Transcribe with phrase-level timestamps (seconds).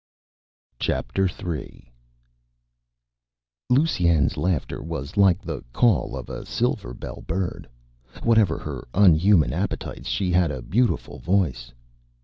[0.83, 1.87] III
[3.69, 7.69] Lusine's laughter was like the call of a silverbell bird.
[8.23, 11.71] Whatever her unhuman appetites, she had a beautiful voice.